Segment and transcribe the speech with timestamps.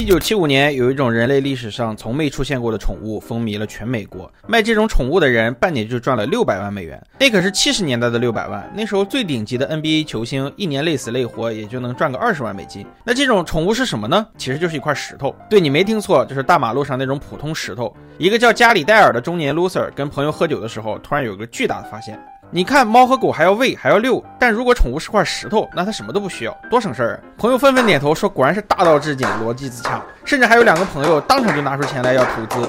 [0.00, 4.32] 一九七五年，有一种人类历史上从没出现过的宠物风靡了全美国。
[4.46, 8.66] 卖这种宠物的人半年就赚了六百万美元，那可是七十年代的六百万。
[8.74, 12.86] 那时候最顶级的 NBA 球星一年累死累活也就能赚个二十万美金。
[13.04, 14.26] 那这种宠物是什么呢？
[14.38, 15.36] 其实就是一块石头。
[15.50, 17.94] 对你没听错，就是大马路上那种普通石头。
[18.16, 22.18] 一个叫加里戴尔的中年 loser 跟朋友喝酒的时候，突然有个巨大的发现。
[22.52, 27.18] 你看，猫和狗还要喂，还要遛，但如果宠物是块石头，那它什么都不需要，多省事儿啊！
[27.38, 32.68] 朋友纷纷点头说：“果然是大道至简，逻辑自洽。”甚至还有两个朋友当场就拿出钱来要投资。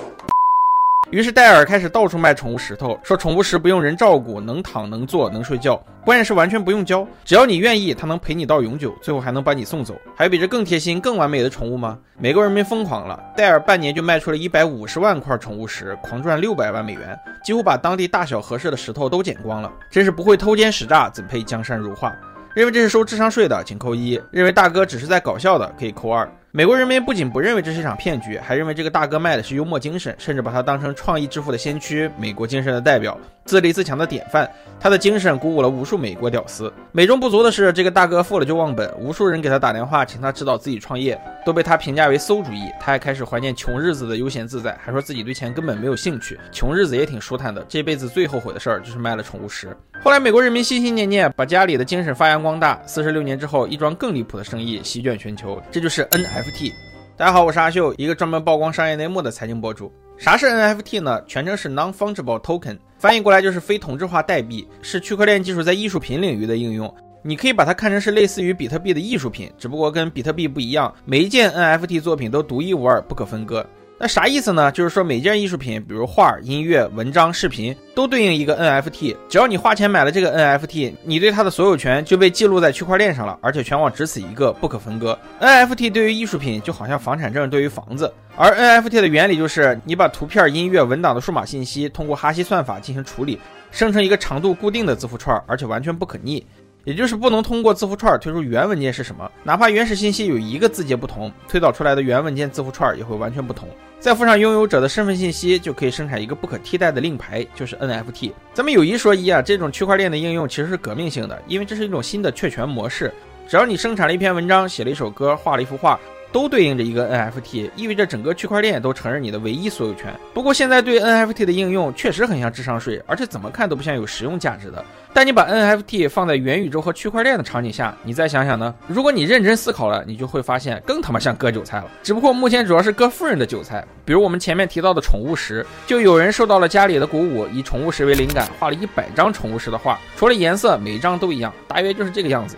[1.12, 5.76] 于是戴尔开始到处卖宠物石头，说宠物石不用人照顾，能躺能坐能睡觉，
[6.06, 9.94] 关键是完全不用教，只要你愿意，它能陪你到永久，最后还能把你送走。
[10.16, 12.00] 还有比这更贴心、更完美的宠物吗？
[12.18, 19.70] 美国人民疯狂了，戴尔半年就卖出了一百五十万块宠物石，狂赚六百万美元，几乎把当地大小合适的石头都捡光了。
[19.90, 22.16] 真是不会偷奸使诈，怎配江山如画？
[22.56, 26.26] 认为这是收智商税的，请扣一；认为大哥只是在搞笑的，可以扣二。
[26.54, 34.50] 美国人民不仅不认为这是一场骗局，还认为这个大哥卖的是幽默精神，甚至把他当成创意致富的先驱、美国精神的代表、自立自强的典范。
[34.80, 36.72] 他的精神鼓舞了无数美国屌丝。
[36.92, 42.64] 美中不足的是，这个大哥富了就忘本，无数人给他打电话，请他指导自己创业，都被他评价为馊主意。
[42.80, 47.64] 他还开始怀念穷日子的悠闲自在，还说自己对钱根本没有兴趣，穷日子也挺舒坦的。
[47.70, 49.76] 这辈子最后悔的事儿就是卖了宠物石。
[50.04, 52.82] 后来美国人民心心念念，把家里的精神发扬光大。
[52.88, 56.04] 四十六年之后，一桩更离谱的生意席卷全球，这就是。
[56.12, 56.74] NFT，
[57.16, 59.92] 大家好，我是阿秀，一个专门曝光商业内幕的财经博主。
[60.22, 61.20] 啥是 NFT 呢？
[61.26, 66.94] 全称是 Non-Fungible Token，翻译过来就是非同质化代币，是区块链技术在艺术品领域的应用。
[67.24, 73.66] 你可以把它看成是类似于比特币的艺术品，只不过跟比特币不一样，每一件 NFT 作品都独一无二，不可分割。
[74.02, 74.72] 那啥意思呢？
[74.72, 79.16] 就是说每件艺术品，比如画、音乐、文章、视频，都对应一个 NFT。
[79.30, 85.16] 只要你花钱买了这个 NFT，你对它的所有权就被记录在区块链上了，而且全网只此一个，不可分割。
[85.40, 96.44] NFT 对于艺术品就好像房产证对于房子，而 NFT 的原理就是你把图片、音乐、文档的数码信息通过哈希算法进行处理，生成一个长度固定的字符串，而且完全不可逆。
[96.84, 103.68] 也就是不能通过字符串推出原文件是什么，哪怕原始信息有一个字节不同，推导出来的原文件字符串也会完全不同。
[104.00, 108.32] 再附上拥有者的身份信息，就可以生产一个不可替代的令牌，就是 NFT。
[108.52, 113.14] 咱们有一说一啊，这种区块链的应用其实是革命性的，因为这是一种新的确权模式。
[113.48, 116.00] 只要你生产了一篇文章，写了一首歌，画了一幅画。
[116.32, 120.14] 都对应着一个 NFT，意味着整个区块链都承认你的唯一所有权。
[120.34, 124.84] 不过现在对 NFT 的应用确实很像智商税，而且怎么看都不像有实用价值的。
[125.14, 128.74] 但你把 NFT 放在元宇宙和区块链的场景下，你再想想呢？
[128.88, 131.86] 如果你认真思考了，你就会发现更他妈像割韭菜了。
[132.02, 142.56] 只不过目前主要是割富人的韭菜，比如我们前面提到的宠物石，就有人受到了家里的鼓舞，以宠物石为灵感，画了一百张宠物石的画，除了颜色，每张都一样，大约就是这个样子。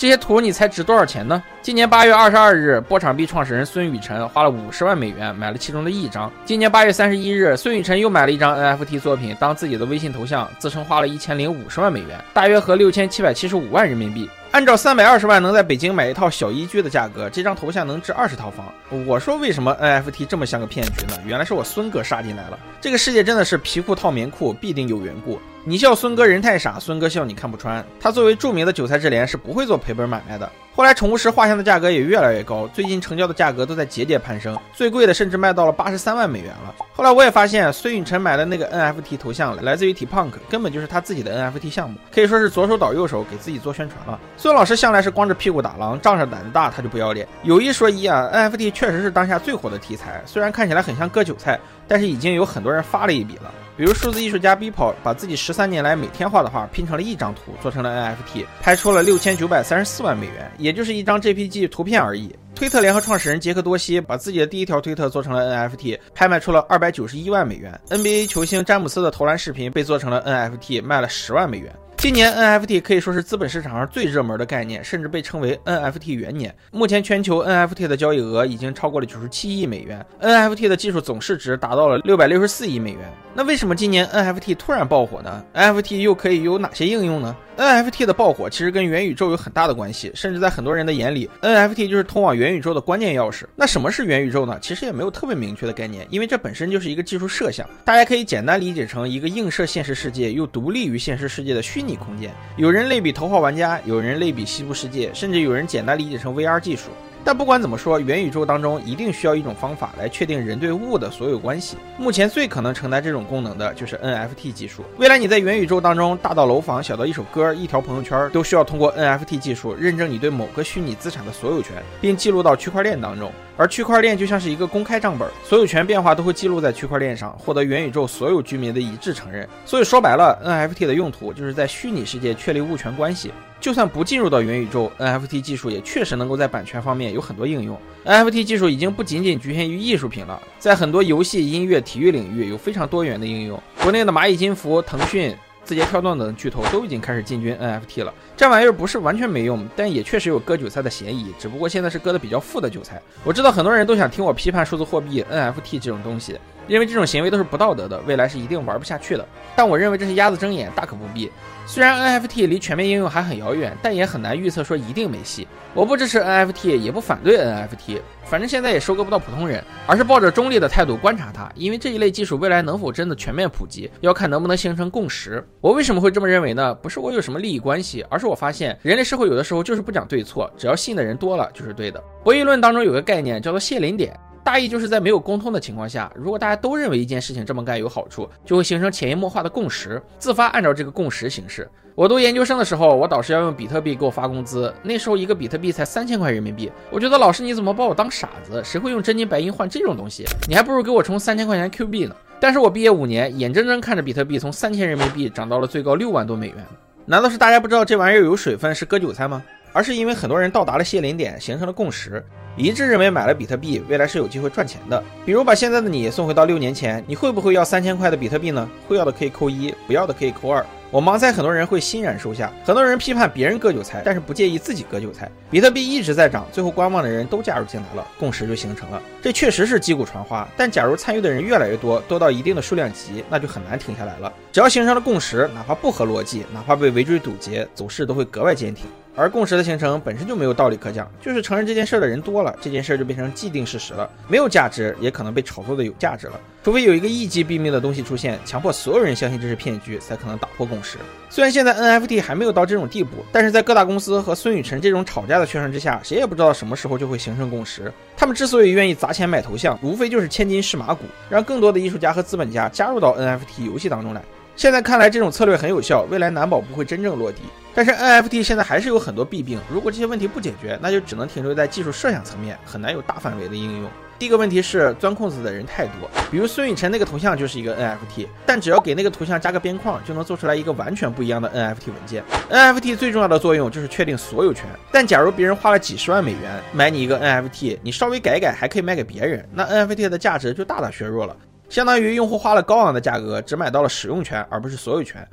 [0.00, 1.42] 这些图你猜值多少钱呢？
[1.60, 6.32] 今年八月二十二日，波场币创始人孙雨晨花了五十万美元买了其中的一张。
[6.42, 14.26] 今年八月三十一日，孙雨晨又买了一张 NFT 作品当自己的微信头像，自称花了一千零五十万美元，大约合六千七百七十五万人民币。
[14.52, 18.72] 按照三百二十万能在北京买一套小一居的价格，这张头像能值二十套房。
[19.06, 21.12] 我说为什么 NFT 这么像个骗局呢？
[21.26, 22.58] 原来是我孙哥杀进来了。
[22.80, 25.38] 这个世界真的是皮裤套棉裤，必定有缘故。
[25.62, 27.84] 你笑孙哥人太傻，孙哥笑你看不穿。
[28.00, 30.50] 他作为著名的韭菜智联，是不会做赔本买卖的。
[30.74, 36.74] 后来宠物石画像的价格也越来越高，最近成交的价格都在节节攀升，最贵的甚至卖到了八十三万美元了。
[36.94, 44.18] 后来我也发现，孙雨晨买的那个 NFT 头像来自于 T Punk，根本就是他自己的 NFT 项目，可以说是左手倒右手给自己做宣传了。
[44.38, 47.28] 孙老师向来是光着屁股打狼，仗着胆子大他就不要脸。
[47.42, 53.52] 有一说一啊，NFT 确实是当下最火的题材，虽然看起来很像割韭菜，但是已经有很多人发了一笔了。
[53.80, 62.36] 比如数字艺术家 Bippo 把自己十三年来每天画的画拼成了一张图，做成了 NFT，拍出了六千九百三十四万美元，也就是一张 JPG 图片而已。
[62.54, 67.80] 推特联合创始人杰克多西把自己的第一条推特做成了 NFT，拍卖出了二百九十一万美元。
[67.88, 71.74] NBA 球星詹姆斯的投篮视频被做成了 NFT，卖了十万美元。
[72.00, 76.52] 今年 NFT 可以说是资本市场上最热门的概念，甚至被称为 NFT 元年。
[76.72, 83.00] 目前全球 NFT 的交易额已经超过了九十七亿美元，NFT 的技术总市值达到了六百六十四亿美元。
[83.34, 93.44] 那为什么今年 NFT 突然爆火呢？NFT 又可以有哪些应用呢？NFT 的爆火其实跟元宇宙有很大的关系，甚至在很多人的眼里，NFT 就是通往元宇宙的关键钥匙。
[93.54, 94.58] 那什么是元宇宙呢？
[94.62, 102.00] 其实也没有特别明确的概念，因为这本身就是一个技术设想，大家可以简单理解成一个映射现实世界又独立于现实世界的虚拟拟。
[102.00, 106.90] 空间，有人类比头号玩家，有人类比西部世界，甚至有人简单理解成 VR 技术。
[107.24, 111.76] 但不管怎么说，元宇宙当中一定需要一种方法来确定人对物的所有关系。
[111.98, 114.84] 目前最可能承担这种功能的就是 NFT 技术。
[114.96, 123.30] 未来你在元宇宙当中，大到楼房，小到一首歌、一条朋友圈，都需要通过 NFT 技术认证你对某个虚拟资产的所有权，并记录到区块链当中。
[123.56, 129.46] 而区块链就像是一个公开账本，所有权变化都会记录在区块链上，获得元宇宙所有居民的一致承认。
[129.66, 133.30] 所以说白了，NFT 的用途就是在虚拟世界确立物权关系。
[133.60, 137.78] 就算不进入到元宇宙，NFT 技术也确实能够在版权方面有很多应用。
[138.04, 143.62] NFT 技术已经不仅仅局限于艺术品了，在很多游戏、音乐、体育领域有非常多元的应用。
[143.82, 145.36] 国内的蚂蚁金服、腾讯。
[145.62, 153.00] 字节跳动等巨头都已经开始进军 NFT 了，这玩意儿不是完全没用，但也确实有割韭菜的嫌疑，只不过现在是割的比较富的韭菜。
[153.22, 156.36] 我知道很多人都想听我批判数字货币 NFT 这种东西，
[156.70, 159.26] 认为这种行为都是不道德的，未来是一定玩不下去的。
[159.56, 161.28] 但我认为这是鸭子睁眼，大可不必。
[161.66, 165.48] 虽然 NFT 离全面应用还很遥远，但也很难预测说一定没戏。
[165.74, 171.50] 我不支持 NFT，也不反对 NFT，反正现在也收割不到普通人，而是抱着中立的态度观察它。
[171.56, 175.44] 因为这一类技术未来能否真的全面普及，要看能不能形成共识。
[175.60, 176.72] 我为什么会这么认为呢？
[176.76, 182.00] 不是我有什么利益关系，而是我发现人类社会有的时候就是不讲对错，只要信的人多了就是对的。
[182.22, 184.16] 博弈论当中有个概念叫做谢林点。
[184.42, 191.68] 大意就是在没有沟通的情况下，如果大家都认为一件事情这么干有好处，就会形成潜移默化的共识，自发按照这个共识行事。
[191.94, 196.72] 我读研究生的时候，我导师要用比特币给我发工资，那时候一个比特币才三千块人民币。
[196.90, 198.62] 我觉得老师你怎么把我当傻子？
[198.64, 200.24] 谁会用真金白银换这种东西？
[200.48, 202.16] 你还不如给我充三千块钱 Q 币呢。
[202.40, 206.56] 但是我毕业五年，眼睁睁看着比特币从三千人民币涨到了最高六万多美元。
[207.04, 209.42] 难道是大家不知道这玩意儿有水分是割韭菜吗？
[209.72, 212.24] 而是因为很多人到达了谢林点，形成了共识。
[212.56, 215.02] 一致认为买了比特币，未来是有机会赚钱的。
[215.24, 218.68] 比如把现在的你送回到六年前，你会不会要三千块的比特币呢？
[218.88, 220.64] 会要的可以扣一，不要的可以扣二。
[220.90, 222.52] 我盲猜很多人会欣然收下。
[222.64, 225.30] 很多人批判别人割韭菜，但是不介意自己割韭菜。
[225.48, 229.00] 比特币一直在涨，最后观望的人都加入进来了，共识就形成了。
[229.22, 230.46] 这确实是击鼓传花。
[230.56, 234.30] 但假如参与的人越来越多，多到一定的数量级，那就很难停下来了。
[234.50, 238.86] 只要形成了共识，哪怕不合逻辑，哪怕被围追堵截，走势都会格外坚挺。
[239.16, 246.40] 而共识的形成本身就没有道理可讲，就是承认这件事的人多了，这件事就变成既定事实了，没有价值，也可能被炒作的有价值了。
[246.62, 250.98] 除非有一个一击毙命的东西出现，强迫所有人相信这是骗局，才可能打破共识。
[251.28, 257.92] 虽然现在 NFT 还没有到这种地步，但是在各大公司和孙雨晨这种吵架的宣传之下，谁也不知道什么时候就会形成共识。
[258.16, 264.22] 他们之所以愿意砸钱买头像，无非就是千金是马骨，让更多的艺术家和资本家加入到 NFT 游戏当中来。
[264.60, 267.38] 现在看来，这种策略很有效，未来难保不会真正落地。
[267.74, 273.90] 但是 NFT 现在还是有很多弊病，如果这些问题不解决，那就只能停留在技术设想层面，很难有大范围的应用。
[274.18, 282.22] 第一个问题是钻空子的人太多，比如孙雨晨那个头像就是一个 NFT，但只要给那个图像加个边框，就能做出来一个完全不一样的 NFT 文件。
[282.50, 291.34] NFT 最重要的作用就是确定所有权，但假如别人花了几十万美元买你一个 NFT，你稍微改改还可以卖给别人，那 NFT 的价值就大大削弱了。
[291.70, 295.24] 相当于用户花了高昂的价格，只买到了使用权，而不是所有权。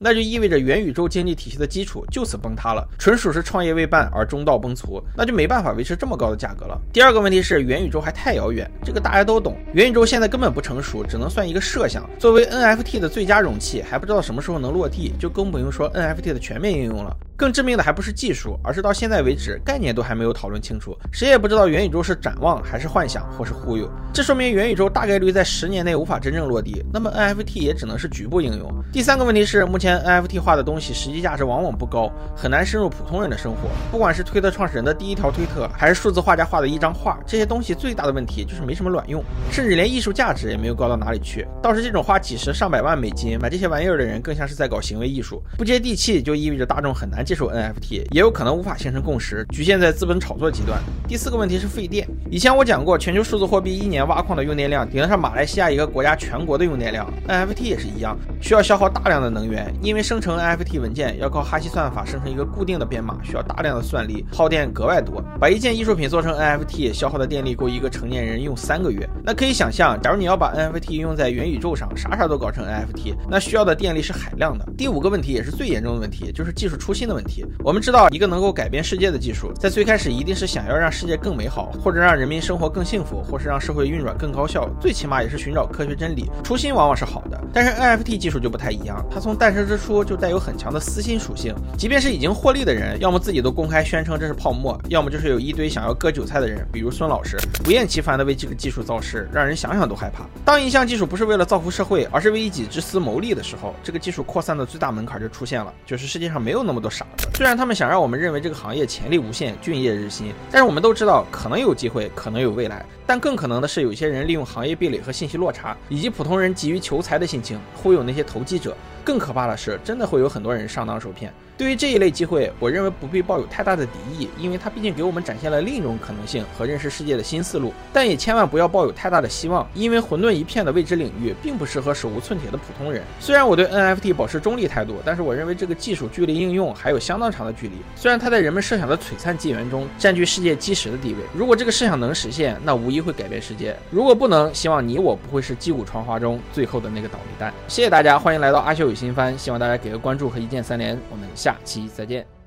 [0.00, 6.80] 那就意味着元宇宙经济体系的基础就此崩塌了，纯属是创业未半而中道崩殂，那就没办法维持这么高的价格了。
[6.92, 12.08] 第二个问题是元宇宙还太遥远，这个大家都懂，元宇宙现在根本不成熟，只能算一个设想。
[12.16, 17.14] 作为 NFT 的最佳容器，还不知道什么时候能落地，就更不用说 NFT 的全面应用了。
[17.40, 23.90] 更致命的还不是技术，而是到现在为止概念都还没有讨论清楚，谁也不知道元宇宙是展望还是幻想或是忽悠。
[24.12, 28.70] 这说明元宇宙大概率在十年内无法真正落地，那么 NFT 也只能是局部应用。
[28.92, 33.70] 第三个问题是，目前 NFT 化的东西实际价值往往不高，很难深入普通人的生活。
[33.90, 41.48] 不管是推特创始人的第一条推特，还是数字画家画的一张画，这些东西最大的问题就是没什么卵用，甚至连艺术价值也没有高到哪里去。
[41.62, 47.24] 倒是这种花几十上百万美金买这些玩意儿的人，更像是在搞行为艺术，不接地气，就意味着大众很难。
[47.30, 50.80] 接受 NFT 也有可能无法形成共识，局限在资本炒作阶段。
[51.06, 52.04] 第四个问题是费电。
[52.28, 57.08] 以前我讲过，全球数字货币一年挖矿的用电量顶得上马来西亚一个国家全国的用电量。
[57.28, 65.22] NFT 也是一样，需要消耗大量的能源，因为生成 NFT 文件要靠哈希算法生成一个固定的编码，需要大量的算力，耗电格外多。
[65.38, 69.08] 把一件艺术品做成 NFT，消耗的电力够一个成年人用三个月。
[69.22, 74.66] 那可以想象，假如你要把 NFT 用在元宇宙上，啥啥都搞成 NFT，那需要的电力是海量的。
[74.76, 77.19] 第五个问题也是最严重的问题，就是技术初心的问题。
[77.20, 86.30] 问题，我们知道一个能够改变世界的技术，在最开始一定是想要让世界更美好，或者让人民生活更幸福，或是让社会运转更高效，最起码也是寻找科学真理。
[86.42, 91.54] 初心往往是好的，但是 NFT 技术就不太一样，它从诞生之初就带有很强的私心属性。
[91.76, 100.24] 即便是已经获利的人，要么自己都公开宣称这是泡沫，要么就是有一堆想要割韭菜的人，比如孙老师，不厌其烦的为这个技术造势，让人想想都害怕。
[100.42, 107.26] 当一项技术不是为了造福社会，而是为一己之私谋利的时候，这个技术扩散的最大门槛就出现了，就是世界上没有那么多傻子。
[107.34, 118.76] 虽然他们想让我们认为这个行业潜力无限、俊业日新，但是我们都知道，可能有机会，可能有未来，但更可能的是，有些人利用行业壁垒和信息落差，以及普通人急于求财的心情，忽悠那些投机者。
[119.02, 121.32] 更可怕的是，真的会有很多人上当受骗。
[121.56, 127.72] 对于这一类机会，我认为不必抱有太大的敌意，因为它毕竟给我们展现了另一种可能性和认识世界的新思路。
[127.92, 133.02] 但也千万不要抱有太大的希望，因为混沌一片的未知领域并不适合手无寸铁的普通人。
[133.18, 137.74] 虽然我对 NFT 保持中立态度，但是我认为这个技术距离应用还还有相当长的距离。
[137.94, 147.54] 虽然它在人们设想的璀璨纪元中占据世界基石的地位，如果这个设想能实现，那无疑会改变世界；如果不能，希望你我不会是击鼓传花中最后的那个倒霉蛋。
[147.68, 152.39] 谢谢大家，欢迎来到阿修有新番，希望大家给个关注和一键三连，我们下期再见。